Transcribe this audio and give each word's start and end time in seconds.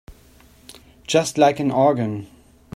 Just 1.05 1.37
like 1.37 1.59
an 1.59 1.69
organ. 1.69 2.25